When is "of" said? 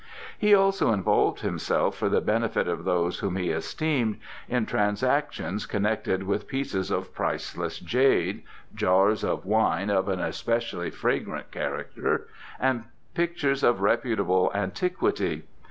2.67-2.85, 6.89-7.13, 9.23-9.45, 9.91-10.09, 13.63-13.81